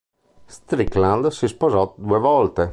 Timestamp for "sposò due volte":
1.47-2.69